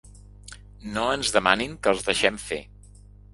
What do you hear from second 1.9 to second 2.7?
els deixem fer.